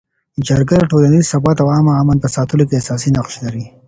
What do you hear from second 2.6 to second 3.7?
کي اساسي نقش لري.